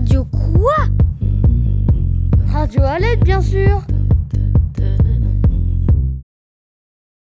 radio 0.00 0.24
quoi 0.24 0.86
Radio 2.50 2.82
à 2.82 2.98
l'aide, 2.98 3.22
bien 3.22 3.42
sûr. 3.42 3.82